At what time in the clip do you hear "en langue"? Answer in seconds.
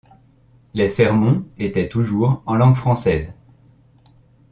2.47-2.73